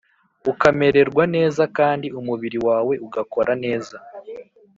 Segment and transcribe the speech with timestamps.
[0.51, 3.95] ukamererwa neza kandi umubiri wawe ugakora neza